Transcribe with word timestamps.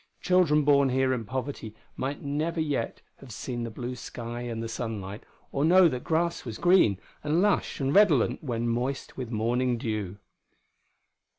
Children 0.21 0.63
born 0.63 0.89
here 0.89 1.13
in 1.13 1.25
poverty 1.25 1.75
might 1.95 2.23
never 2.23 2.59
yet 2.59 3.03
have 3.17 3.31
seen 3.31 3.61
the 3.61 3.69
blue 3.69 3.95
sky 3.95 4.41
and 4.41 4.63
the 4.63 4.67
sunlight, 4.67 5.23
or 5.51 5.63
know 5.63 5.87
that 5.87 6.03
grass 6.03 6.43
was 6.43 6.57
green 6.57 6.97
and 7.23 7.39
lush 7.39 7.79
and 7.79 7.93
redolent 7.93 8.43
when 8.43 8.67
moist 8.67 9.15
with 9.15 9.29
morning 9.29 9.77
dew.... 9.77 10.17